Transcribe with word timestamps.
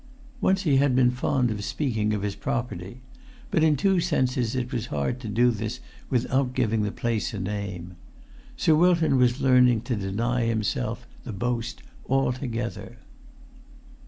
Once 0.41 0.63
he 0.63 0.77
had 0.77 0.95
been 0.95 1.11
fond 1.11 1.51
of 1.51 1.63
speaking 1.63 2.11
of 2.11 2.23
his 2.23 2.33
property; 2.33 3.01
but 3.51 3.63
in 3.63 3.75
two 3.75 3.99
senses 3.99 4.55
it 4.55 4.71
was 4.73 4.87
hard 4.87 5.19
to 5.19 5.27
do 5.27 5.51
this 5.51 5.79
without 6.09 6.55
giving 6.55 6.81
the 6.81 6.91
place 6.91 7.35
a 7.35 7.39
name. 7.39 7.95
Sir 8.57 8.73
Wilton 8.73 9.17
was 9.19 9.41
learning 9.41 9.81
to 9.81 9.95
deny 9.95 10.45
himself 10.45 11.05
the 11.23 11.31
boast 11.31 11.83
altogether. 12.09 12.97